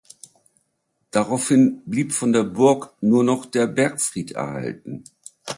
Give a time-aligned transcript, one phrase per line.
[1.11, 5.03] Daraufhin blieb von der Burg nur noch der Bergfried erhalten.